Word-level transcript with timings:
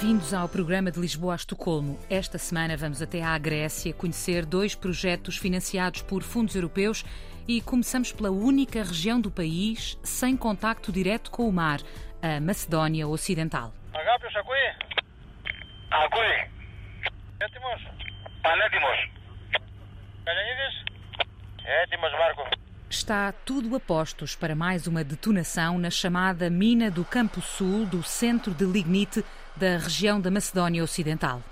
Bem-vindos 0.00 0.32
ao 0.32 0.48
programa 0.48 0.90
de 0.90 0.98
Lisboa 0.98 1.34
a 1.34 1.36
Estocolmo. 1.36 2.00
Esta 2.08 2.38
semana 2.38 2.74
vamos 2.74 3.02
até 3.02 3.22
à 3.22 3.36
Grécia 3.36 3.92
conhecer 3.92 4.46
dois 4.46 4.74
projetos 4.74 5.36
financiados 5.36 6.00
por 6.00 6.22
fundos 6.22 6.54
europeus 6.54 7.04
e 7.46 7.60
começamos 7.60 8.10
pela 8.10 8.30
única 8.30 8.82
região 8.82 9.20
do 9.20 9.30
país 9.30 9.98
sem 10.02 10.38
contacto 10.38 10.90
direto 10.90 11.30
com 11.30 11.46
o 11.46 11.52
mar, 11.52 11.80
a 12.22 12.40
Macedónia 12.40 13.06
Ocidental. 13.06 13.74
Está 22.88 23.32
tudo 23.32 23.76
a 23.76 23.80
postos 23.80 24.34
para 24.34 24.54
mais 24.54 24.86
uma 24.86 25.04
detonação 25.04 25.78
na 25.78 25.90
chamada 25.90 26.48
mina 26.48 26.90
do 26.90 27.04
Campo 27.04 27.42
Sul 27.42 27.84
do 27.84 28.02
centro 28.02 28.54
de 28.54 28.64
lignite 28.64 29.22
da 29.60 29.76
região 29.76 30.18
da 30.18 30.30
Macedónia 30.30 30.82
Ocidental. 30.82 31.42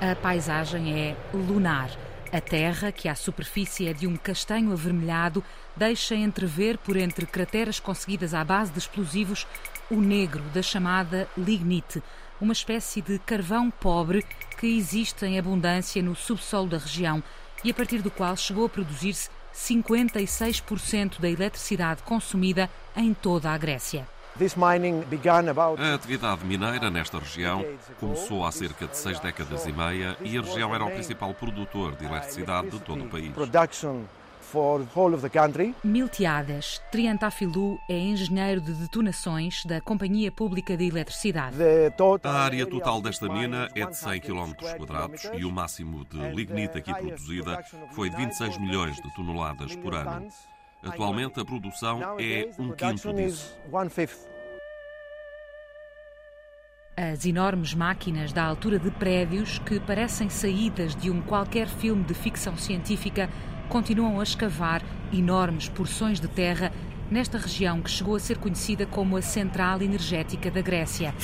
A 0.00 0.16
paisagem 0.16 0.98
é 0.98 1.16
lunar. 1.34 1.90
A 2.32 2.40
terra, 2.40 2.90
que 2.90 3.10
à 3.10 3.14
superfície 3.14 3.86
é 3.86 3.92
de 3.92 4.06
um 4.06 4.16
castanho 4.16 4.72
avermelhado, 4.72 5.44
deixa 5.76 6.14
entrever 6.14 6.78
por 6.78 6.96
entre 6.96 7.26
crateras 7.26 7.78
conseguidas 7.78 8.32
à 8.32 8.42
base 8.42 8.72
de 8.72 8.78
explosivos 8.78 9.46
o 9.90 9.96
negro 9.96 10.42
da 10.54 10.62
chamada 10.62 11.28
lignite, 11.36 12.02
uma 12.40 12.54
espécie 12.54 13.02
de 13.02 13.18
carvão 13.18 13.70
pobre 13.70 14.24
que 14.58 14.78
existe 14.78 15.26
em 15.26 15.38
abundância 15.38 16.02
no 16.02 16.16
subsolo 16.16 16.68
da 16.68 16.78
região 16.78 17.22
e 17.62 17.70
a 17.70 17.74
partir 17.74 18.00
do 18.00 18.10
qual 18.10 18.34
chegou 18.34 18.64
a 18.64 18.68
produzir-se 18.70 19.28
56% 19.54 21.20
da 21.20 21.28
eletricidade 21.28 22.02
consumida 22.02 22.70
em 22.96 23.12
toda 23.14 23.50
a 23.50 23.58
Grécia. 23.58 24.06
A 25.82 25.94
atividade 25.94 26.44
mineira 26.44 26.88
nesta 26.88 27.18
região 27.18 27.64
começou 27.98 28.46
há 28.46 28.52
cerca 28.52 28.86
de 28.86 28.96
seis 28.96 29.18
décadas 29.18 29.66
e 29.66 29.72
meia 29.72 30.16
e 30.22 30.38
a 30.38 30.40
região 30.40 30.74
era 30.74 30.84
o 30.84 30.90
principal 30.90 31.34
produtor 31.34 31.96
de 31.96 32.04
eletricidade 32.04 32.70
de 32.70 32.80
todo 32.80 33.04
o 33.04 33.08
país. 33.08 33.32
Miltiades 35.84 36.80
Triantafilou 36.90 37.78
é 37.88 37.98
engenheiro 37.98 38.60
de 38.60 38.72
detonações 38.72 39.64
da 39.64 39.80
Companhia 39.80 40.32
Pública 40.32 40.76
de 40.76 40.86
Eletricidade. 40.88 41.56
A 42.24 42.32
área 42.32 42.66
total 42.66 43.00
desta 43.00 43.28
mina 43.28 43.68
é 43.74 43.86
de 43.86 43.96
100 43.96 44.20
km 44.20 44.52
quadrados 44.76 45.30
e 45.34 45.44
o 45.44 45.52
máximo 45.52 46.04
de 46.04 46.18
lignite 46.34 46.78
aqui 46.78 46.92
produzida 46.92 47.62
foi 47.92 48.10
de 48.10 48.16
26 48.16 48.58
milhões 48.58 48.96
de 48.96 49.14
toneladas 49.14 49.76
por 49.76 49.94
ano. 49.94 50.28
Atualmente 50.82 51.38
a 51.38 51.44
produção 51.44 52.00
é 52.18 52.50
um 52.58 52.72
quinto 52.72 53.12
disso. 53.12 53.56
As 56.96 57.24
enormes 57.24 57.72
máquinas 57.72 58.30
da 58.30 58.44
altura 58.44 58.78
de 58.78 58.90
prédios, 58.90 59.58
que 59.60 59.80
parecem 59.80 60.28
saídas 60.28 60.94
de 60.94 61.10
um 61.10 61.22
qualquer 61.22 61.66
filme 61.66 62.04
de 62.04 62.12
ficção 62.12 62.58
científica, 62.58 63.30
continuam 63.70 64.18
a 64.18 64.24
escavar 64.24 64.82
enormes 65.12 65.68
porções 65.68 66.18
de 66.18 66.26
terra 66.26 66.72
nesta 67.08 67.38
região 67.38 67.80
que 67.80 67.88
chegou 67.88 68.16
a 68.16 68.20
ser 68.20 68.36
conhecida 68.36 68.84
como 68.84 69.16
a 69.16 69.22
Central 69.22 69.80
Energética 69.80 70.50
da 70.50 70.60
Grécia, 70.60 71.14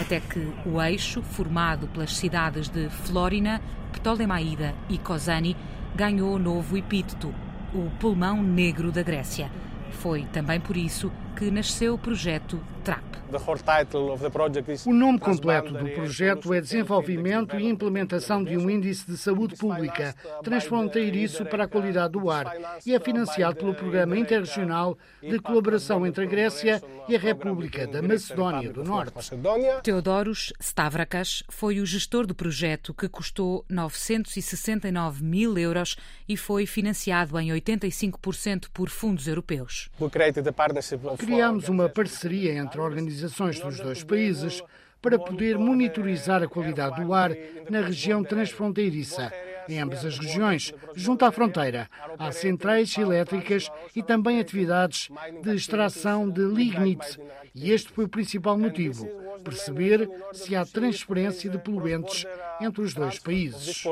até 0.00 0.20
que 0.20 0.52
o 0.64 0.80
eixo, 0.80 1.20
formado 1.20 1.88
pelas 1.88 2.16
cidades 2.16 2.68
de 2.68 2.88
Flórina, 2.88 3.60
Ptolemaida 3.92 4.72
e 4.88 4.98
Kozani, 4.98 5.56
ganhou 5.96 6.38
novo 6.38 6.76
epíteto, 6.76 7.34
o 7.74 7.90
pulmão 7.98 8.40
negro 8.40 8.92
da 8.92 9.02
Grécia. 9.02 9.50
Foi 9.90 10.22
também 10.26 10.60
por 10.60 10.76
isso 10.76 11.10
que 11.34 11.50
nasceu 11.50 11.94
o 11.94 11.98
projeto 11.98 12.60
TRAP. 12.86 13.16
O 14.86 14.92
nome 14.92 15.18
completo 15.18 15.72
do 15.72 15.88
projeto 15.90 16.54
é 16.54 16.60
Desenvolvimento 16.60 17.58
e 17.58 17.66
Implementação 17.66 18.44
de 18.44 18.56
um 18.56 18.70
Índice 18.70 19.04
de 19.04 19.16
Saúde 19.16 19.56
Pública 19.56 20.14
transfronteiriço 20.44 21.44
para 21.44 21.64
a 21.64 21.68
qualidade 21.68 22.12
do 22.12 22.30
ar 22.30 22.54
e 22.86 22.94
é 22.94 23.00
financiado 23.00 23.56
pelo 23.56 23.74
Programa 23.74 24.16
Interregional 24.16 24.96
de 25.20 25.40
Colaboração 25.40 26.06
entre 26.06 26.24
a 26.24 26.26
Grécia 26.28 26.80
e 27.08 27.16
a 27.16 27.18
República 27.18 27.84
da 27.86 28.00
Macedónia 28.00 28.72
do 28.72 28.84
Norte. 28.84 29.32
Teodoros 29.82 30.52
Stavrakas 30.60 31.42
foi 31.48 31.80
o 31.80 31.86
gestor 31.86 32.26
do 32.26 32.34
projeto 32.34 32.94
que 32.94 33.08
custou 33.08 33.64
969 33.68 35.24
mil 35.24 35.58
euros 35.58 35.96
e 36.28 36.36
foi 36.36 36.64
financiado 36.64 37.38
em 37.40 37.48
85% 37.48 38.66
por 38.72 38.88
fundos 38.88 39.26
europeus. 39.26 39.90
Criámos 41.18 41.68
uma 41.68 41.88
parceria 41.88 42.54
entre 42.54 42.75
organizações 42.78 43.60
dos 43.60 43.78
dois 43.80 44.04
países 44.04 44.62
para 45.00 45.18
poder 45.18 45.58
monitorizar 45.58 46.42
a 46.42 46.48
qualidade 46.48 47.02
do 47.02 47.12
ar 47.12 47.30
na 47.70 47.80
região 47.80 48.24
transfronteiriça. 48.24 49.32
Em 49.68 49.80
ambas 49.80 50.04
as 50.04 50.18
regiões, 50.18 50.72
junto 50.94 51.24
à 51.24 51.32
fronteira, 51.32 51.88
há 52.18 52.30
centrais 52.32 52.96
elétricas 52.96 53.68
e 53.94 54.02
também 54.02 54.40
atividades 54.40 55.08
de 55.42 55.54
extração 55.54 56.28
de 56.28 56.42
lignite. 56.42 57.18
E 57.54 57.72
este 57.72 57.90
foi 57.92 58.04
o 58.04 58.08
principal 58.08 58.56
motivo: 58.58 59.06
perceber 59.42 60.08
se 60.32 60.54
há 60.54 60.64
transferência 60.64 61.50
de 61.50 61.58
poluentes 61.58 62.24
entre 62.60 62.82
os 62.82 62.94
dois 62.94 63.18
países. 63.18 63.82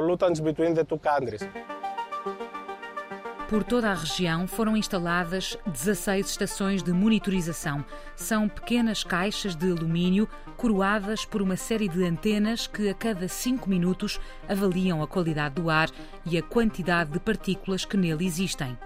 Por 3.54 3.62
toda 3.62 3.88
a 3.88 3.94
região 3.94 4.48
foram 4.48 4.76
instaladas 4.76 5.56
16 5.65 6.28
estações 6.28 6.82
de 6.82 6.92
monitorização. 6.92 7.84
São 8.16 8.48
pequenas 8.48 9.04
caixas 9.04 9.54
de 9.54 9.70
alumínio 9.70 10.28
coroadas 10.56 11.25
por 11.25 11.41
uma 11.41 11.54
série 11.54 11.88
de 11.88 12.04
antenas 12.04 12.66
que 12.66 12.88
a 12.88 12.94
cada 12.94 13.28
5 13.28 13.70
minutos 13.70 14.19
avaliam 14.48 15.04
a 15.04 15.06
qualidade 15.06 15.54
do 15.54 15.70
ar 15.70 15.88
e 16.26 16.37
a 16.37 16.42
quantidade 16.42 17.12
de 17.12 17.20
partículas 17.20 17.84
que 17.84 17.97
nele 17.97 18.26
existem. 18.26 18.76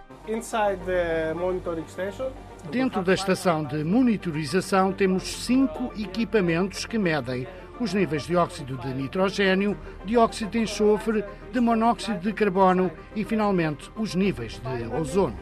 Dentro 2.70 3.02
da 3.02 3.14
estação 3.14 3.64
de 3.64 3.82
monitorização 3.82 4.92
temos 4.92 5.22
cinco 5.22 5.90
equipamentos 5.98 6.84
que 6.84 6.98
medem 6.98 7.48
os 7.81 7.94
níveis 7.94 8.27
de 8.27 8.37
óxido 8.37 8.77
de 8.78 8.89
nitrogênio, 8.89 9.77
dióxido 10.05 10.50
de 10.50 10.59
enxofre, 10.61 11.25
de 11.53 11.61
monóxido 11.61 12.19
de 12.19 12.33
carbono 12.33 12.91
e, 13.15 13.25
finalmente, 13.25 13.91
os 13.97 14.15
níveis 14.15 14.61
de 14.61 14.87
ozono. 14.94 15.37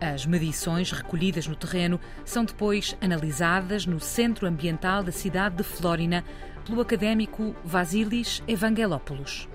As 0.00 0.26
medições 0.26 0.92
recolhidas 0.92 1.46
no 1.46 1.56
terreno 1.56 2.00
são 2.24 2.44
depois 2.44 2.96
analisadas 3.00 3.86
no 3.86 4.00
Centro 4.00 4.46
Ambiental 4.46 5.02
da 5.02 5.12
cidade 5.12 5.56
de 5.56 5.62
Flórina 5.62 6.24
pelo 6.64 6.80
académico 6.80 7.54
Vasilis 7.64 8.42
Evangelopoulos. 8.48 9.48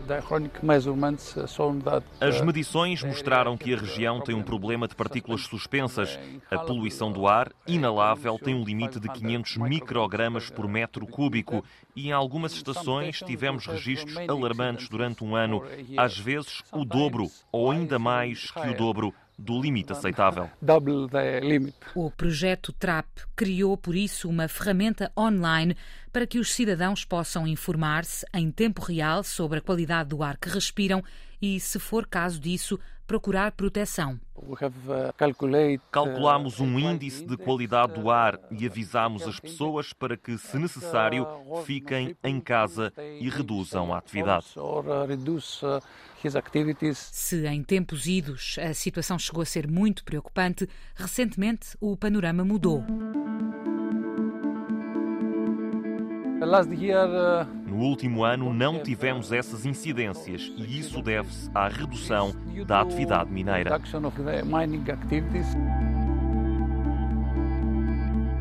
As 2.22 2.42
medições 2.42 3.03
mostraram 3.03 3.58
que 3.58 3.74
a 3.74 3.78
região 3.78 4.22
tem 4.22 4.36
um 4.36 4.44
problema 4.44 4.88
de 4.88 4.96
partículas 4.96 5.42
suspensas. 5.42 6.19
A 6.50 6.59
poluição 6.59 7.12
do 7.12 7.28
ar, 7.28 7.52
inalável, 7.68 8.38
tem 8.38 8.56
um 8.56 8.64
limite 8.64 9.00
de 9.00 9.09
500 9.09 9.58
microgramas 9.58 10.50
por 10.50 10.68
metro 10.68 11.06
cúbico 11.08 11.64
e 11.96 12.09
em 12.09 12.12
algumas 12.12 12.53
estações 12.53 13.19
tivemos 13.19 13.66
registros 13.66 14.18
alarmantes 14.18 14.88
durante 14.88 15.24
um 15.24 15.36
ano, 15.36 15.64
às 15.98 16.18
vezes 16.18 16.64
o 16.72 16.86
dobro 16.86 17.30
ou 17.52 17.72
ainda 17.72 18.00
mais 18.00 18.52
que 18.52 18.68
o 18.68 18.74
dobro 18.75 19.14
do 19.40 19.60
limite 19.60 19.94
aceitável. 19.94 20.50
O 21.96 22.12
projeto 22.12 22.74
TRAP 22.74 23.08
criou, 23.36 23.78
por 23.78 23.96
isso, 23.96 24.30
uma 24.30 24.48
ferramenta 24.48 25.12
online 25.18 25.75
para 26.12 26.28
que 26.28 26.40
os 26.40 26.54
cidadãos 26.54 27.06
possam 27.06 27.48
informar-se 27.48 28.25
em 28.34 28.52
tempo 28.52 28.81
real 28.81 29.24
sobre 29.24 29.60
a 29.60 29.62
qualidade 29.62 30.10
do 30.10 30.22
ar 30.22 30.38
que 30.38 30.50
respiram 30.50 31.04
e, 31.41 31.59
se 31.59 31.80
for 31.80 32.06
caso 32.06 32.39
disso, 32.39 32.80
procurar 33.09 33.51
proteção. 33.53 34.19
Calculamos 35.91 36.59
um 36.59 36.77
índice 36.77 37.25
de 37.25 37.36
qualidade 37.36 37.94
do 37.94 38.12
ar 38.12 38.39
e 38.51 38.68
avisamos 38.68 39.24
as 39.24 39.39
pessoas 39.39 39.91
para 39.94 40.15
que, 40.15 40.38
se 40.38 40.59
necessário, 40.59 41.25
fiquem 41.65 42.15
em 42.24 42.39
casa 42.39 42.94
e 43.19 43.27
reduzam 43.27 43.91
a 43.91 43.97
atividade. 43.97 44.45
Se 46.95 47.47
em 47.47 47.63
tempos 47.63 48.06
idos 48.06 48.57
a 48.59 48.75
situação 48.75 49.18
chegou 49.18 49.41
a 49.41 49.45
ser 49.45 49.68
muito 49.68 50.03
preocupante, 50.03 50.69
recentemente 50.94 51.75
o 51.81 51.97
panorama 51.97 52.45
mudou. 52.45 52.86
No 57.80 57.86
último 57.86 58.26
ano 58.26 58.54
não 58.54 58.84
tivemos 58.84 59.31
essas 59.31 59.66
incidências 59.66 60.52
e 60.58 60.80
isso 60.80 61.02
deve-se 61.02 61.50
à 61.56 61.70
redução 61.70 62.36
da 62.68 62.81
atividade 62.81 63.31
mineira. 63.31 63.80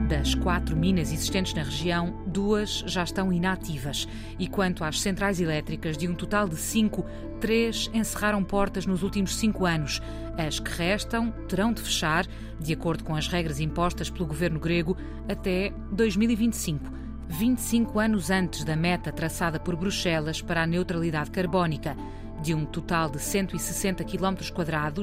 Das 0.08 0.34
quatro 0.34 0.76
minas 0.76 1.12
existentes 1.12 1.54
na 1.54 1.62
região, 1.62 2.20
duas 2.26 2.82
já 2.84 3.04
estão 3.04 3.32
inativas. 3.32 4.08
E 4.40 4.48
quanto 4.48 4.82
às 4.82 5.00
centrais 5.00 5.40
elétricas, 5.40 5.96
de 5.96 6.08
um 6.08 6.16
total 6.16 6.48
de 6.48 6.56
cinco, 6.56 7.06
três 7.40 7.88
encerraram 7.94 8.42
portas 8.42 8.86
nos 8.86 9.04
últimos 9.04 9.36
cinco 9.36 9.64
anos. 9.64 10.02
As 10.36 10.58
que 10.58 10.70
restam 10.72 11.30
terão 11.46 11.72
de 11.72 11.80
fechar, 11.80 12.26
de 12.58 12.72
acordo 12.72 13.04
com 13.04 13.14
as 13.14 13.28
regras 13.28 13.60
impostas 13.60 14.10
pelo 14.10 14.26
governo 14.26 14.58
grego, 14.58 14.96
até 15.28 15.72
2025. 15.92 16.97
25 17.28 17.98
anos 18.00 18.30
antes 18.30 18.64
da 18.64 18.74
meta 18.74 19.12
traçada 19.12 19.60
por 19.60 19.76
Bruxelas 19.76 20.40
para 20.42 20.62
a 20.62 20.66
neutralidade 20.66 21.30
carbónica. 21.30 21.96
De 22.42 22.54
um 22.54 22.64
total 22.64 23.10
de 23.10 23.20
160 23.20 24.02
km 24.04 24.36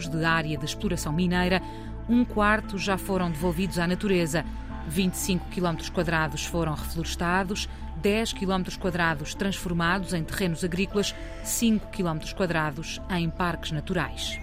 de 0.10 0.26
área 0.26 0.58
de 0.58 0.66
exploração 0.66 1.14
mineira, 1.14 1.62
um 2.10 2.26
quarto 2.26 2.78
já 2.78 2.98
foram 2.98 3.30
devolvidos 3.30 3.78
à 3.78 3.88
natureza 3.88 4.44
25 4.88 5.48
km 5.50 5.90
quadrados 5.92 6.46
foram 6.46 6.74
reflorestados, 6.74 7.68
10 7.98 8.34
km 8.34 8.78
quadrados 8.80 9.34
transformados 9.34 10.14
em 10.14 10.24
terrenos 10.24 10.64
agrícolas, 10.64 11.16
5 11.44 11.88
km 11.88 12.34
quadrados 12.36 13.02
em 13.10 13.30
parques 13.30 13.72
naturais. 13.72 14.40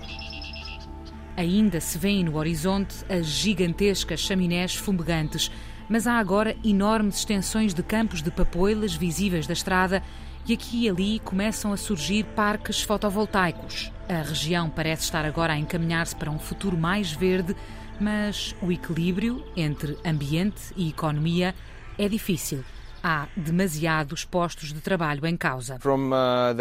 Ainda 1.37 1.81
se 1.81 1.97
vêem 1.97 2.25
no 2.25 2.37
horizonte 2.37 3.05
as 3.09 3.27
gigantescas 3.27 4.21
chaminés 4.21 4.75
fumegantes, 4.75 5.51
mas 5.89 6.07
há 6.07 6.19
agora 6.19 6.57
enormes 6.65 7.19
extensões 7.19 7.75
de 7.75 7.83
campos 7.83 8.23
de 8.23 8.31
papoilas 8.31 8.95
visíveis 8.95 9.47
da 9.47 9.53
estrada 9.53 10.03
e 10.47 10.53
aqui 10.53 10.85
e 10.85 10.89
ali 10.89 11.19
começam 11.21 11.73
a 11.73 11.77
surgir 11.77 12.25
parques 12.35 12.83
fotovoltaicos. 12.83 13.93
A 14.09 14.23
região 14.23 14.69
parece 14.69 15.05
estar 15.05 15.25
agora 15.25 15.53
a 15.53 15.59
encaminhar-se 15.59 16.17
para 16.17 16.31
um 16.31 16.39
futuro 16.39 16.77
mais 16.77 17.13
verde 17.13 17.55
mas 18.03 18.55
o 18.61 18.73
equilíbrio 18.73 19.45
entre 19.57 19.97
ambiente 20.05 20.61
e 20.77 20.89
economia 20.89 21.55
é 21.97 22.09
difícil. 22.09 22.65
Há 23.05 23.27
demasiados 23.37 24.25
postos 24.25 24.73
de 24.73 24.81
trabalho 24.81 25.27
em 25.27 25.37
causa. 25.37 25.77
Uh, 25.85 25.89
uh, 25.89 26.55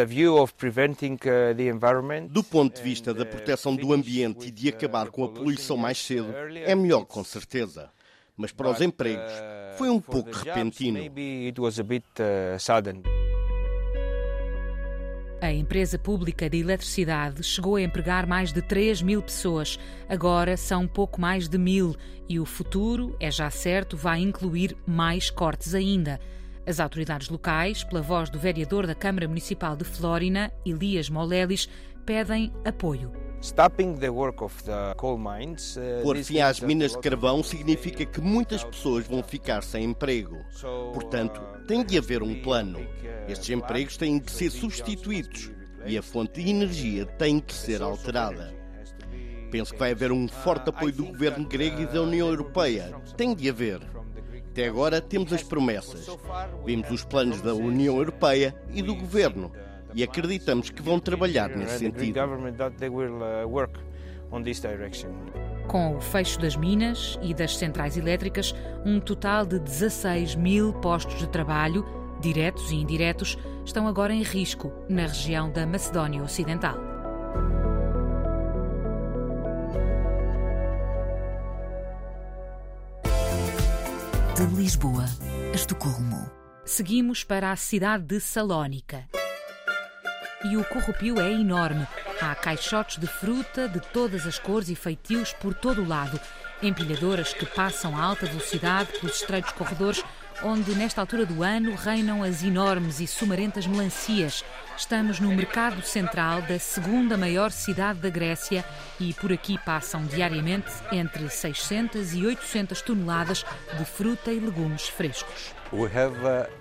do 2.30 2.44
ponto 2.44 2.76
de 2.76 2.82
vista 2.82 3.14
da 3.14 3.24
proteção 3.26 3.76
do 3.76 3.94
ambiente 3.94 4.48
e 4.48 4.52
de 4.52 4.70
acabar 4.70 5.10
com 5.10 5.24
a 5.24 5.30
poluição 5.30 5.78
mais 5.78 6.00
cedo, 6.00 6.34
é 6.66 6.74
melhor 6.74 7.06
com 7.06 7.24
certeza. 7.24 7.92
Mas 8.42 8.52
para 8.52 8.72
os 8.72 8.82
empregos, 8.82 9.32
foi 9.78 9.88
um 9.88 10.02
pouco 10.02 10.32
repentino. 10.32 10.98
A 15.40 15.52
empresa 15.52 16.00
pública 16.00 16.50
de 16.50 16.58
eletricidade 16.58 17.44
chegou 17.44 17.76
a 17.76 17.82
empregar 17.82 18.26
mais 18.26 18.52
de 18.52 18.64
3 18.64 19.04
mil 19.04 19.22
pessoas. 19.22 19.80
Agora 20.10 20.58
são 20.58 20.88
pouco 20.88 21.22
mais 21.22 21.48
de 21.48 21.58
mil 21.58 21.96
e 22.28 22.40
o 22.40 22.46
futuro, 22.46 23.16
é 23.20 23.30
já 23.30 23.50
certo, 23.52 23.96
vai 23.96 24.20
incluir 24.22 24.76
mais 24.88 25.30
cortes 25.30 25.76
ainda. 25.76 26.20
As 26.66 26.80
autoridades 26.80 27.30
locais, 27.30 27.84
pela 27.84 28.02
voz 28.02 28.30
do 28.30 28.40
vereador 28.40 28.88
da 28.88 28.96
Câmara 28.96 29.28
Municipal 29.28 29.76
de 29.76 29.84
Flórina, 29.84 30.52
Elias 30.66 31.10
Molelis, 31.10 31.70
pedem 32.06 32.52
apoio. 32.66 33.31
Uh, 35.76 36.04
Pôr 36.04 36.16
fim 36.18 36.40
às 36.42 36.60
minas 36.60 36.92
de 36.92 37.00
carvão 37.00 37.42
significa 37.42 38.06
que 38.06 38.22
muitas 38.22 38.64
pessoas 38.64 39.08
vão 39.08 39.24
ficar 39.24 39.64
sem 39.64 39.84
emprego. 39.84 40.38
Portanto, 40.94 41.42
tem 41.68 41.84
de 41.84 41.98
haver 41.98 42.22
um 42.22 42.40
plano. 42.40 42.80
Estes 43.28 43.50
empregos 43.50 43.98
têm 43.98 44.20
de 44.20 44.32
ser 44.32 44.52
substituídos 44.52 45.52
e 45.88 45.98
a 45.98 46.04
fonte 46.04 46.44
de 46.44 46.52
energia 46.52 47.06
tem 47.06 47.40
de 47.40 47.54
ser 47.54 47.82
alterada. 47.82 48.54
Penso 49.50 49.74
que 49.74 49.80
vai 49.80 49.92
haver 49.92 50.12
um 50.12 50.28
forte 50.28 50.70
apoio 50.70 50.94
do 50.94 51.06
governo 51.06 51.48
grego 51.48 51.82
e 51.82 51.88
da 51.88 52.04
União 52.04 52.28
Europeia. 52.28 52.94
Tem 53.18 53.34
de 53.34 53.50
haver. 53.50 53.82
Até 54.52 54.68
agora 54.68 55.02
temos 55.02 55.34
as 55.34 55.42
promessas. 55.42 56.08
Vimos 56.64 56.92
os 56.92 57.04
planos 57.04 57.42
da 57.42 57.56
União 57.56 57.98
Europeia 57.98 58.56
e 58.72 58.84
do 58.84 58.96
governo 58.96 59.52
e 59.94 60.04
acreditamos 60.04 60.70
que 60.70 60.82
vão 60.82 61.00
trabalhar 61.00 61.50
nesse 61.50 61.80
sentido. 61.80 62.20
Com 65.68 65.96
o 65.96 66.02
fecho 66.02 66.40
das 66.40 66.56
minas 66.56 67.20
e 67.22 67.34
das 67.34 67.58
centrais 67.58 67.98
elétricas, 67.98 68.56
um 68.86 69.00
total 69.00 69.46
de 69.46 69.60
16 69.60 70.36
mil 70.36 70.74
postos 70.74 71.20
de 71.20 71.28
trabalho, 71.28 71.86
diretos 72.22 72.72
e 72.72 72.76
indiretos, 72.76 73.38
estão 73.66 73.88
agora 73.88 74.14
em 74.14 74.24
risco 74.24 74.72
na 74.90 75.04
região 75.04 75.52
da 75.52 75.66
Macedónia 75.66 76.24
Ocidental. 76.24 76.78
De 84.36 84.56
Lisboa 84.56 85.06
a 85.52 85.56
Estocolmo. 85.56 86.32
Seguimos 86.66 87.24
para 87.24 87.52
a 87.52 87.56
cidade 87.56 88.06
de 88.06 88.20
Salónica 88.20 89.06
e 90.44 90.58
o 90.58 90.64
corrupio 90.64 91.20
é 91.20 91.32
enorme. 91.32 91.88
Há 92.22 92.36
caixotes 92.36 92.98
de 92.98 93.08
fruta 93.08 93.68
de 93.68 93.80
todas 93.80 94.26
as 94.26 94.38
cores 94.40 94.70
e 94.70 94.76
feitios 94.76 95.34
por 95.34 95.54
todo 95.54 95.82
o 95.82 95.88
lado. 95.88 96.20
Empilhadoras 96.62 97.34
que 97.34 97.46
passam 97.46 97.98
a 97.98 98.04
alta 98.04 98.26
velocidade 98.26 98.92
pelos 99.00 99.16
estreitos 99.16 99.52
corredores, 99.54 100.04
onde 100.44 100.74
nesta 100.76 101.02
altura 101.02 101.26
do 101.26 101.44
ano 101.44 101.76
reinam 101.76 102.24
as 102.24 102.44
enormes 102.44 103.00
e 103.00 103.08
sumarentas 103.08 103.66
melancias. 103.68 104.44
Estamos 104.78 105.20
no 105.20 105.36
mercado 105.36 105.82
central 105.82 106.42
da 106.44 106.58
segunda 106.60 107.18
maior 107.18 107.52
cidade 107.52 108.00
da 108.00 108.10
Grécia 108.10 108.66
e 109.00 109.14
por 109.14 109.32
aqui 109.32 109.58
passam 109.60 110.04
diariamente 110.06 110.72
entre 110.92 111.30
600 111.30 112.14
e 112.14 112.26
800 112.26 112.82
toneladas 112.82 113.46
de 113.78 113.86
fruta 113.86 114.32
e 114.32 114.40
legumes 114.40 114.88
frescos. 114.88 115.54
We 115.72 115.88
have, 115.96 116.18
uh... 116.18 116.61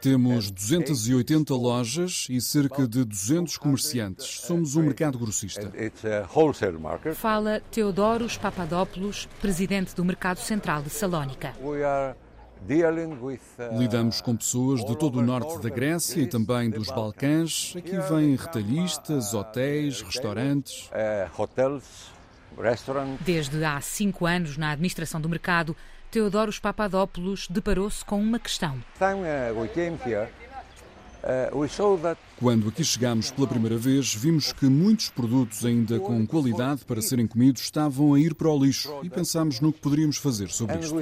Temos 0.00 0.50
280 0.50 1.54
lojas 1.54 2.26
e 2.30 2.40
cerca 2.40 2.86
de 2.86 3.04
200 3.04 3.56
comerciantes. 3.58 4.40
Somos 4.40 4.76
um 4.76 4.82
mercado 4.82 5.18
grossista. 5.18 5.72
Fala 7.14 7.60
Teodoros 7.70 8.36
Papadopoulos, 8.36 9.28
presidente 9.40 9.94
do 9.94 10.04
Mercado 10.04 10.38
Central 10.38 10.82
de 10.82 10.90
Salónica. 10.90 11.52
Uh, 11.60 12.14
Lidamos 13.76 14.20
com 14.20 14.36
pessoas 14.36 14.84
de 14.84 14.96
todo 14.96 15.18
o 15.18 15.22
norte 15.22 15.60
da 15.60 15.68
Grécia 15.68 16.20
e 16.20 16.26
também 16.28 16.70
dos 16.70 16.88
Balcãs. 16.88 17.74
Aqui 17.76 17.98
vêm 17.98 18.36
retalhistas, 18.36 19.34
hotéis, 19.34 20.00
restaurantes. 20.00 20.88
Uh, 20.88 21.82
Desde 23.20 23.64
há 23.64 23.80
cinco 23.80 24.26
anos 24.26 24.56
na 24.56 24.70
administração 24.70 25.20
do 25.20 25.28
mercado, 25.28 25.76
Teodoros 26.12 26.58
Papadopoulos 26.58 27.48
deparou-se 27.48 28.04
com 28.04 28.20
uma 28.20 28.38
questão. 28.38 28.78
Quando 32.36 32.68
aqui 32.68 32.84
chegámos 32.84 33.30
pela 33.30 33.46
primeira 33.46 33.78
vez, 33.78 34.14
vimos 34.14 34.52
que 34.52 34.66
muitos 34.66 35.08
produtos 35.08 35.64
ainda 35.64 35.98
com 35.98 36.26
qualidade 36.26 36.84
para 36.84 37.00
serem 37.00 37.26
comidos 37.26 37.62
estavam 37.62 38.12
a 38.12 38.20
ir 38.20 38.34
para 38.34 38.50
o 38.50 38.62
lixo 38.62 38.94
e 39.02 39.08
pensámos 39.08 39.58
no 39.58 39.72
que 39.72 39.80
poderíamos 39.80 40.18
fazer 40.18 40.50
sobre 40.50 40.78
isto. 40.80 40.94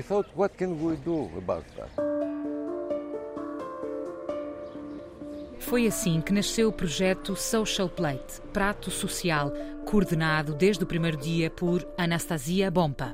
Foi 5.58 5.86
assim 5.86 6.20
que 6.20 6.32
nasceu 6.32 6.68
o 6.68 6.72
projeto 6.72 7.34
Social 7.34 7.88
Plate, 7.88 8.40
Prato 8.52 8.92
Social, 8.92 9.52
coordenado 9.90 10.54
desde 10.54 10.84
o 10.84 10.86
primeiro 10.86 11.16
dia 11.16 11.50
por 11.50 11.84
Anastasia 11.98 12.70
Bompa. 12.70 13.12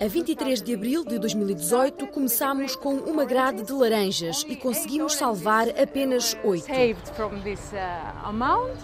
A 0.00 0.06
23 0.06 0.62
de 0.62 0.74
abril 0.74 1.04
de 1.04 1.18
2018 1.18 2.06
começámos 2.06 2.76
com 2.76 2.94
uma 2.94 3.24
grade 3.24 3.64
de 3.64 3.72
laranjas 3.72 4.46
e 4.48 4.54
conseguimos 4.54 5.14
salvar 5.14 5.68
apenas 5.70 6.38
oito. 6.44 6.66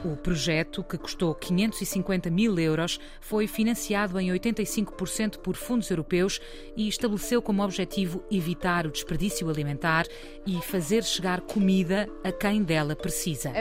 Uh, 0.03 0.13
o 0.13 0.17
projeto, 0.17 0.83
que 0.83 0.99
custou 0.99 1.33
550 1.37 2.29
mil 2.31 2.59
euros, 2.59 2.99
foi 3.21 3.47
financiado 3.47 4.19
em 4.19 4.31
85% 4.31 5.39
por 5.39 5.55
fundos 5.55 5.89
europeus 5.89 6.41
e 6.77 6.89
estabeleceu 6.89 7.41
como 7.41 7.63
objetivo 7.63 8.25
evitar 8.29 8.89
o 8.89 8.91
desperdício 8.91 9.49
alimentar 9.49 10.05
e 10.45 10.61
fazer 10.63 11.05
chegar 11.05 11.43
comida 11.43 12.09
a 12.25 12.33
quem 12.33 12.65
dela 12.65 12.97
precisa. 12.97 13.53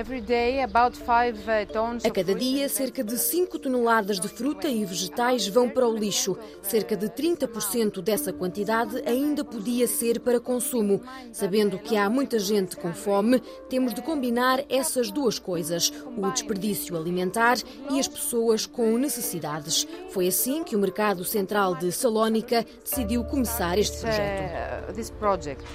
A 2.03 2.09
cada 2.09 2.33
dia, 2.33 2.69
cerca 2.69 3.03
de 3.03 3.17
5 3.17 3.59
toneladas 3.59 4.19
de 4.19 4.27
fruta 4.27 4.67
e 4.67 4.85
vegetais 4.85 5.47
vão 5.47 5.69
para 5.69 5.87
o 5.87 5.95
lixo. 5.95 6.37
Cerca 6.61 6.95
de 6.95 7.07
30% 7.07 8.01
dessa 8.01 8.31
quantidade 8.31 9.01
ainda 9.05 9.43
podia 9.43 9.87
ser 9.87 10.19
para 10.19 10.39
consumo. 10.39 11.01
Sabendo 11.31 11.77
que 11.77 11.97
há 11.97 12.09
muita 12.09 12.39
gente 12.39 12.77
com 12.77 12.93
fome, 12.93 13.41
temos 13.69 13.93
de 13.93 14.01
combinar 14.01 14.63
essas 14.69 15.11
duas 15.11 15.39
coisas: 15.39 15.91
o 16.15 16.31
desperdício 16.31 16.95
alimentar 16.95 17.57
e 17.91 17.99
as 17.99 18.07
pessoas 18.07 18.65
com 18.65 18.97
necessidades. 18.97 19.87
Foi 20.09 20.27
assim 20.27 20.63
que 20.63 20.75
o 20.75 20.79
Mercado 20.79 21.23
Central 21.23 21.75
de 21.75 21.91
Salónica 21.91 22.65
decidiu 22.83 23.23
começar 23.23 23.77
este 23.77 24.01
projeto. 24.01 25.65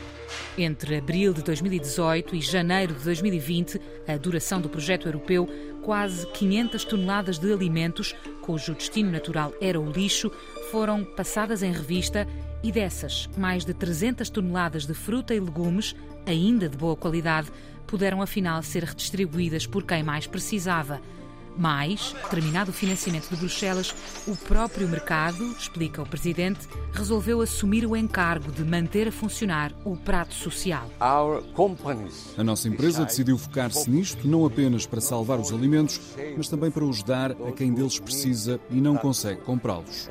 Entre 0.57 0.97
abril 0.97 1.35
de 1.35 1.43
2018 1.43 2.37
e 2.37 2.41
janeiro 2.41 2.95
de 2.95 3.05
2020, 3.05 3.81
a 4.09 4.17
duração 4.17 4.61
do 4.61 4.69
projeto 4.69 5.07
europeu 5.07 5.47
quase 5.83 6.27
500 6.29 6.85
toneladas 6.85 7.39
de 7.39 7.53
alimentos, 7.53 8.15
cujo 8.41 8.75
destino 8.75 9.11
natural 9.11 9.53
era 9.61 9.79
o 9.81 9.91
lixo, 9.91 10.31
foram 10.71 11.05
passadas 11.05 11.63
em 11.63 11.73
revista 11.73 12.27
e 12.63 12.71
dessas, 12.71 13.29
mais 13.37 13.65
de 13.65 13.75
300 13.75 14.31
toneladas 14.31 14.87
de 14.87 14.95
fruta 14.95 15.35
e 15.35 15.41
legumes, 15.41 15.95
ainda 16.25 16.69
de 16.69 16.77
boa 16.77 16.97
qualidade, 16.97 17.51
puderam 17.87 18.23
afinal 18.23 18.63
ser 18.63 18.85
redistribuídas 18.85 19.67
por 19.67 19.83
quem 19.83 20.03
mais 20.03 20.27
precisava. 20.27 21.01
Mas, 21.57 22.15
terminado 22.31 22.71
o 22.71 22.75
financiamento 22.75 23.29
de 23.29 23.37
Bruxelas, 23.37 23.95
o 24.27 24.37
próprio 24.37 24.89
mercado, 24.89 25.45
explica 25.53 26.03
o 26.03 26.09
presidente, 26.09 26.67
resolveu 26.93 27.41
assumir 27.41 27.87
o 27.87 27.97
encargo 27.97 28.51
de 28.51 28.65
manter 28.65 29.09
a 29.09 29.13
funcionar 29.13 29.73
o 29.85 29.97
prato 29.97 30.35
social. 30.35 30.89
A 32.37 32.45
nossa 32.45 32.69
empresa 32.69 33.05
decidiu 33.05 33.37
focar-se 33.37 33.91
nisto 33.91 34.27
não 34.27 34.47
apenas 34.47 34.87
para 34.87 35.01
salvar 35.01 35.39
os 35.39 35.53
alimentos, 35.53 36.01
mas 36.37 36.49
também 36.49 36.71
para 36.71 36.85
os 36.85 37.03
dar 37.03 37.33
a 37.33 37.53
quem 37.53 37.73
deles 37.73 37.99
precisa 37.99 38.61
e 38.71 38.81
não 38.81 38.97
consegue 38.97 39.41
comprá-los. 39.43 40.09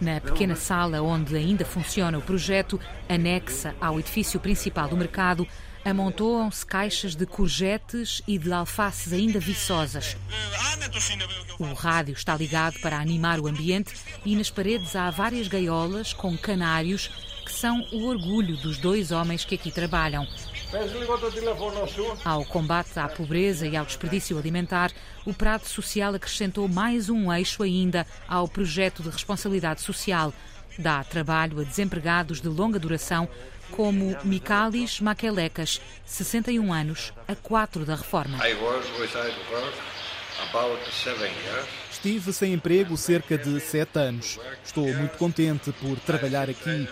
Na 0.00 0.20
pequena 0.20 0.54
sala 0.54 1.02
onde 1.02 1.36
ainda 1.36 1.64
funciona 1.64 2.18
o 2.18 2.22
projeto, 2.22 2.78
anexa 3.08 3.74
ao 3.80 3.98
edifício 3.98 4.38
principal 4.38 4.88
do 4.88 4.96
mercado, 4.96 5.44
amontoam-se 5.84 6.64
caixas 6.64 7.16
de 7.16 7.26
courgettes 7.26 8.22
e 8.28 8.38
de 8.38 8.52
alfaces 8.52 9.12
ainda 9.12 9.40
viçosas. 9.40 10.16
O 11.58 11.72
rádio 11.74 12.12
está 12.12 12.36
ligado 12.36 12.78
para 12.80 12.98
animar 12.98 13.40
o 13.40 13.48
ambiente 13.48 13.92
e 14.24 14.36
nas 14.36 14.50
paredes 14.50 14.94
há 14.94 15.10
várias 15.10 15.48
gaiolas 15.48 16.12
com 16.12 16.36
canários 16.38 17.10
que 17.50 17.56
são 17.56 17.84
o 17.90 18.06
orgulho 18.06 18.56
dos 18.56 18.78
dois 18.78 19.10
homens 19.10 19.44
que 19.44 19.56
aqui 19.56 19.72
trabalham. 19.72 20.24
Ao 22.24 22.44
combate 22.44 22.96
à 22.96 23.08
pobreza 23.08 23.66
e 23.66 23.76
ao 23.76 23.84
desperdício 23.84 24.38
alimentar, 24.38 24.92
o 25.26 25.34
Prato 25.34 25.68
Social 25.68 26.14
acrescentou 26.14 26.68
mais 26.68 27.10
um 27.10 27.32
eixo 27.32 27.64
ainda 27.64 28.06
ao 28.28 28.46
projeto 28.46 29.02
de 29.02 29.10
responsabilidade 29.10 29.80
social. 29.80 30.32
Dá 30.78 31.02
trabalho 31.02 31.60
a 31.60 31.64
desempregados 31.64 32.40
de 32.40 32.48
longa 32.48 32.78
duração, 32.78 33.28
como 33.72 34.16
Micalis 34.22 35.00
Maquelecas, 35.00 35.80
61 36.06 36.72
anos, 36.72 37.12
a 37.26 37.34
4 37.34 37.84
da 37.84 37.96
reforma. 37.96 38.38
Estive 41.90 42.32
sem 42.32 42.52
emprego 42.52 42.96
cerca 42.96 43.36
de 43.36 43.58
sete 43.58 43.98
anos. 43.98 44.38
Estou 44.64 44.86
muito 44.94 45.18
contente 45.18 45.72
por 45.72 45.98
trabalhar 45.98 46.48
aqui 46.48 46.88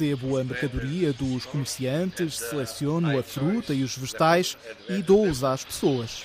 recebo 0.00 0.38
a 0.38 0.44
mercadoria 0.44 1.12
dos 1.12 1.44
comerciantes, 1.44 2.38
seleciono 2.38 3.18
a 3.18 3.22
fruta 3.22 3.74
e 3.74 3.82
os 3.82 3.96
vegetais 3.96 4.56
e 4.88 5.02
dou-os 5.02 5.44
às 5.44 5.62
pessoas. 5.62 6.24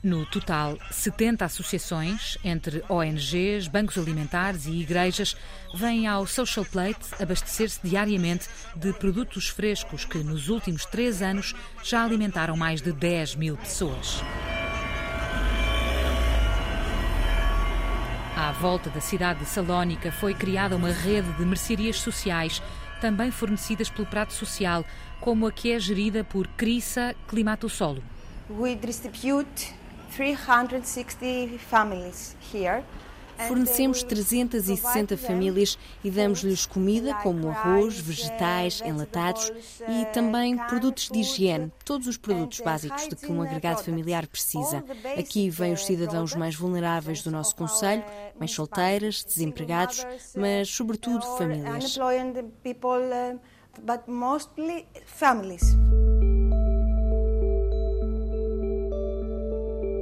No 0.00 0.24
total, 0.26 0.78
70 0.92 1.44
associações, 1.44 2.38
entre 2.44 2.84
ONGs, 2.88 3.66
bancos 3.66 3.98
alimentares 3.98 4.66
e 4.66 4.70
igrejas, 4.70 5.36
vêm 5.74 6.06
ao 6.06 6.24
Social 6.26 6.64
Plate 6.64 7.06
abastecer-se 7.20 7.80
diariamente 7.82 8.46
de 8.76 8.92
produtos 8.92 9.48
frescos 9.48 10.04
que, 10.04 10.18
nos 10.18 10.48
últimos 10.48 10.86
três 10.86 11.20
anos, 11.20 11.54
já 11.82 12.04
alimentaram 12.04 12.56
mais 12.56 12.80
de 12.80 12.92
10 12.92 13.34
mil 13.34 13.56
pessoas. 13.56 14.22
À 18.40 18.52
volta 18.52 18.88
da 18.88 19.00
cidade 19.00 19.40
de 19.40 19.46
Salónica 19.46 20.12
foi 20.12 20.32
criada 20.32 20.76
uma 20.76 20.92
rede 20.92 21.28
de 21.32 21.44
mercearias 21.44 21.98
sociais, 21.98 22.62
também 23.00 23.32
fornecidas 23.32 23.90
pelo 23.90 24.06
Prato 24.06 24.32
Social, 24.32 24.84
como 25.20 25.44
a 25.44 25.50
que 25.50 25.72
é 25.72 25.80
gerida 25.80 26.22
por 26.22 26.46
Crissa 26.46 27.16
Climato 27.26 27.68
Solo. 27.68 28.00
We 28.48 28.76
distribute 28.76 29.74
360 30.14 31.58
families 31.58 32.36
here 32.54 32.84
Fornecemos 33.46 34.02
360 34.02 35.16
famílias 35.16 35.78
e 36.02 36.10
damos-lhes 36.10 36.66
comida 36.66 37.14
como 37.22 37.48
arroz, 37.48 37.98
vegetais, 37.98 38.82
enlatados 38.84 39.52
e 39.88 40.04
também 40.12 40.56
produtos 40.56 41.08
de 41.08 41.20
higiene, 41.20 41.72
todos 41.84 42.06
os 42.06 42.16
produtos 42.16 42.60
básicos 42.60 43.08
de 43.08 43.16
que 43.16 43.30
um 43.30 43.42
agregado 43.42 43.84
familiar 43.84 44.26
precisa. 44.26 44.84
Aqui 45.18 45.48
vêm 45.48 45.72
os 45.72 45.86
cidadãos 45.86 46.34
mais 46.34 46.54
vulneráveis 46.54 47.22
do 47.22 47.30
nosso 47.30 47.54
Conselho, 47.54 48.04
mães 48.38 48.52
solteiras, 48.52 49.24
desempregados, 49.24 50.04
mas 50.34 50.68
sobretudo 50.68 51.24
famílias. 51.36 51.98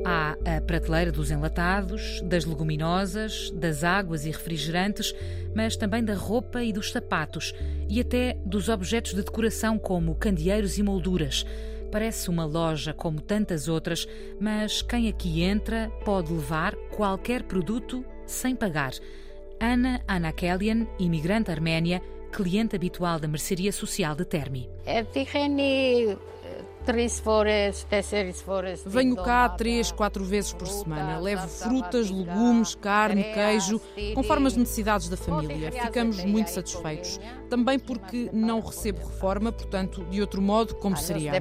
Há 0.08 0.36
a 0.44 0.60
prateleira 0.60 1.10
dos 1.10 1.32
enlatados, 1.32 2.20
das 2.20 2.44
leguminosas, 2.44 3.50
das 3.50 3.82
águas 3.82 4.24
e 4.24 4.30
refrigerantes, 4.30 5.12
mas 5.52 5.76
também 5.76 6.04
da 6.04 6.14
roupa 6.14 6.62
e 6.62 6.72
dos 6.72 6.92
sapatos 6.92 7.52
e 7.88 8.00
até 8.00 8.38
dos 8.46 8.68
objetos 8.68 9.14
de 9.14 9.22
decoração 9.22 9.76
como 9.76 10.14
candeeiros 10.14 10.78
e 10.78 10.82
molduras. 10.84 11.44
Parece 11.90 12.30
uma 12.30 12.44
loja 12.44 12.92
como 12.92 13.20
tantas 13.20 13.66
outras, 13.66 14.06
mas 14.40 14.80
quem 14.80 15.08
aqui 15.08 15.42
entra 15.42 15.90
pode 16.04 16.32
levar 16.32 16.76
qualquer 16.94 17.42
produto 17.42 18.04
sem 18.28 18.54
pagar. 18.54 18.92
Ana 19.58 20.00
Anakelian, 20.06 20.86
imigrante 21.00 21.50
arménia, 21.50 22.00
cliente 22.30 22.76
habitual 22.76 23.18
da 23.18 23.26
mercearia 23.26 23.72
social 23.72 24.14
de 24.14 24.24
Termi. 24.24 24.70
É 28.86 28.88
Venho 28.88 29.16
cá 29.16 29.48
três, 29.48 29.90
quatro 29.90 30.24
vezes 30.24 30.52
por 30.52 30.66
semana. 30.68 31.18
Levo 31.18 31.48
frutas, 31.48 32.10
legumes, 32.10 32.74
carne, 32.74 33.24
queijo, 33.24 33.80
conforme 34.14 34.46
as 34.46 34.56
necessidades 34.56 35.08
da 35.08 35.16
família. 35.16 35.72
Ficamos 35.72 36.24
muito 36.24 36.48
satisfeitos. 36.50 37.20
Também 37.50 37.78
porque 37.78 38.30
não 38.32 38.60
recebo 38.60 38.98
reforma, 38.98 39.52
portanto, 39.52 40.04
de 40.04 40.20
outro 40.20 40.40
modo, 40.40 40.74
como 40.76 40.96
seria? 40.96 41.32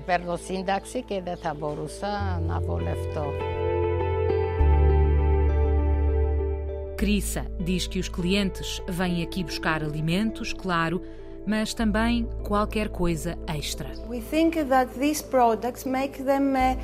Crissa 6.97 7.45
diz 7.59 7.87
que 7.87 7.99
os 7.99 8.07
clientes 8.07 8.81
vêm 8.87 9.21
aqui 9.21 9.43
buscar 9.43 9.83
alimentos, 9.83 10.53
claro, 10.53 11.01
mas 11.45 11.73
também 11.73 12.27
qualquer 12.43 12.89
coisa 12.89 13.37
extra. 13.47 13.91
We 14.09 14.21
think 14.21 14.63
that 14.65 14.91
these 14.99 15.23
products 15.23 15.85
make 15.85 16.23
them 16.23 16.53
uh, 16.55 16.77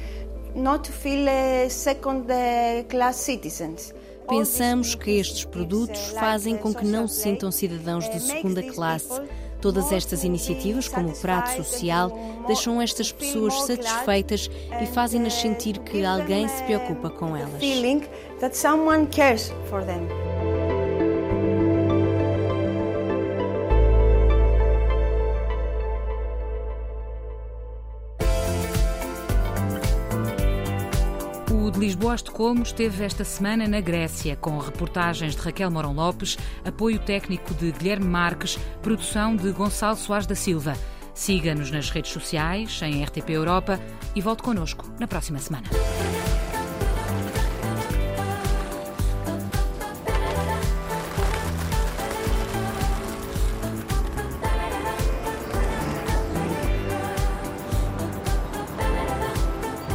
not 0.56 0.90
feel 0.90 1.28
uh, 1.28 1.70
second 1.70 2.26
uh, 2.32 2.84
class 2.90 3.18
citizens. 3.18 3.94
Pensamos 4.28 4.96
que 4.96 5.20
estes 5.20 5.44
produtos 5.44 6.00
fazem 6.12 6.56
com 6.56 6.74
que 6.74 6.86
não 6.86 7.08
se 7.08 7.22
sintam 7.22 7.52
cidadãos 7.52 8.10
de 8.10 8.20
segunda 8.20 8.64
classe. 8.64 9.22
Todas 9.60 9.92
estas 9.92 10.24
iniciativas, 10.24 10.88
como 10.88 11.10
o 11.10 11.16
Prato 11.16 11.52
Social, 11.64 12.12
deixam 12.48 12.82
estas 12.82 13.12
pessoas 13.12 13.54
satisfeitas 13.64 14.50
e 14.82 14.86
fazem-nas 14.88 15.34
sentir 15.34 15.78
que 15.80 16.04
alguém 16.04 16.48
se 16.48 16.64
preocupa 16.64 17.10
com 17.10 17.36
elas. 17.36 17.62
Lisboa 32.12 32.14
a 32.14 32.16
Estocolmo 32.16 32.64
esteve 32.64 33.06
esta 33.06 33.24
semana 33.24 33.68
na 33.68 33.80
Grécia, 33.80 34.36
com 34.36 34.58
reportagens 34.58 35.34
de 35.34 35.42
Raquel 35.42 35.72
Morão 35.72 35.94
Lopes, 35.94 36.38
apoio 36.66 37.00
técnico 37.00 37.54
de 37.54 37.72
Guilherme 37.72 38.06
Marques, 38.06 38.58
produção 38.82 39.36
de 39.36 39.50
Gonçalo 39.52 39.96
Soares 39.96 40.28
da 40.28 40.36
Silva. 40.36 40.74
Siga-nos 41.14 41.72
nas 41.72 41.90
redes 41.90 42.12
sociais, 42.12 42.82
em 42.82 43.02
RTP 43.04 43.30
Europa 43.30 43.80
e 44.14 44.20
volte 44.20 44.44
connosco 44.44 44.92
na 45.00 45.08
próxima 45.08 45.40
semana. 45.40 45.70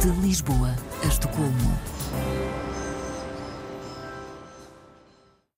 De 0.01 0.09
Lisboa 0.21 0.75
a 1.03 1.07
Estocolmo. 1.07 1.86